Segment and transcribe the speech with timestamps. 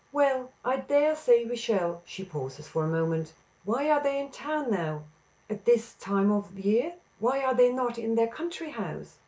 [0.11, 3.33] "Well, I dare say we shall." She pauses for a moment.
[3.65, 5.03] "Why are they in town now
[5.47, 6.95] at this time of year?
[7.19, 9.19] Why are they not in their country house?"